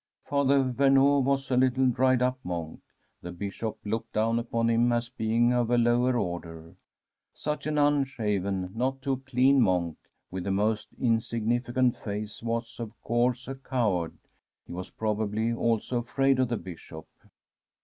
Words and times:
Father 0.25 0.63
Vemeau 0.63 1.19
was 1.19 1.51
a 1.51 1.57
little 1.57 1.85
dried 1.85 2.23
up 2.23 2.39
monk. 2.43 2.79
The. 3.21 3.31
Bishop 3.31 3.77
looked 3.85 4.13
down 4.13 4.39
upon 4.39 4.67
him 4.67 4.91
as 4.91 5.09
being 5.09 5.53
of 5.53 5.69
a 5.69 5.77
lower 5.77 6.17
order. 6.17 6.73
Such 7.35 7.67
an 7.67 7.77
unshaven, 7.77 8.71
not 8.73 9.03
too 9.03 9.17
clean 9.27 9.61
monk, 9.61 9.99
with 10.31 10.45
the 10.45 10.49
most 10.51 10.87
insignificant 10.99 11.95
face, 11.95 12.41
was, 12.41 12.79
of 12.79 12.99
course, 13.03 13.47
a 13.47 13.53
coward. 13.53 14.17
He 14.65 14.73
was, 14.73 14.89
probably, 14.89 15.53
also 15.53 15.99
afraid 15.99 16.39
of 16.39 16.49
the 16.49 16.57
Bishop. 16.57 17.07